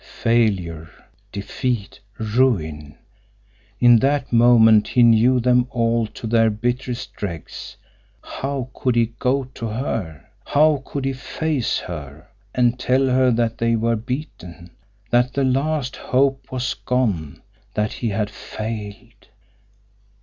Failure, 0.21 0.89
defeat, 1.31 1.99
ruin 2.17 2.97
in 3.79 3.97
that 3.99 4.33
moment 4.33 4.87
he 4.87 5.03
knew 5.03 5.39
them 5.39 5.67
all 5.69 6.07
to 6.07 6.25
their 6.25 6.49
bitterest 6.49 7.13
dregs. 7.13 7.77
How 8.23 8.71
could 8.73 8.95
he 8.95 9.13
go 9.19 9.43
to 9.43 9.67
her! 9.67 10.25
How 10.43 10.81
could 10.87 11.05
he 11.05 11.13
face 11.13 11.77
her, 11.81 12.27
and 12.55 12.79
tell 12.79 13.05
her 13.09 13.29
that 13.29 13.59
they 13.59 13.75
were 13.75 13.95
beaten, 13.95 14.71
that 15.11 15.33
the 15.33 15.43
last 15.43 15.97
hope 15.97 16.51
was 16.51 16.73
gone, 16.73 17.43
that 17.75 17.93
he 17.93 18.09
had 18.09 18.31
failed! 18.31 19.27